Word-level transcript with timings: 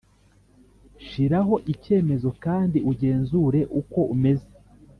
shiraho 1.07 1.55
icyemezo 1.73 2.29
kandi 2.43 2.77
ugenzure 2.91 3.59
uko 3.79 3.99
umeze; 4.13 4.49